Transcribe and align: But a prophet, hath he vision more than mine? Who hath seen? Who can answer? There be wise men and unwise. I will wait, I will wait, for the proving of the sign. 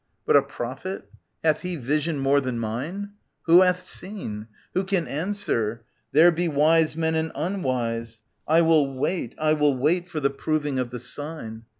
But 0.25 0.35
a 0.35 0.41
prophet, 0.41 1.07
hath 1.43 1.61
he 1.61 1.75
vision 1.75 2.17
more 2.17 2.41
than 2.41 2.57
mine? 2.57 3.11
Who 3.43 3.61
hath 3.61 3.85
seen? 3.87 4.47
Who 4.73 4.83
can 4.83 5.07
answer? 5.07 5.83
There 6.11 6.31
be 6.31 6.47
wise 6.47 6.97
men 6.97 7.13
and 7.13 7.31
unwise. 7.35 8.23
I 8.47 8.61
will 8.61 8.91
wait, 8.97 9.35
I 9.37 9.53
will 9.53 9.77
wait, 9.77 10.09
for 10.09 10.19
the 10.19 10.31
proving 10.31 10.79
of 10.79 10.89
the 10.89 10.97
sign. 10.97 11.65